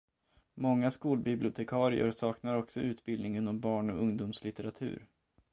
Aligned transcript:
Många 0.55 0.91
skolbibliotekarier 0.91 2.11
saknar 2.11 2.55
också 2.57 2.79
utbildning 2.79 3.37
inom 3.37 3.59
barn- 3.59 3.89
och 3.89 3.99
ungdomslitteratur. 4.01 5.07